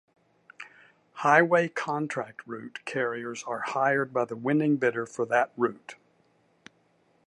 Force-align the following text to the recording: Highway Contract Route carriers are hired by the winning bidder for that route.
Highway 1.17 1.67
Contract 1.67 2.41
Route 2.47 2.79
carriers 2.85 3.43
are 3.43 3.59
hired 3.59 4.11
by 4.11 4.25
the 4.25 4.35
winning 4.35 4.77
bidder 4.77 5.05
for 5.05 5.27
that 5.27 5.51
route. 5.55 5.93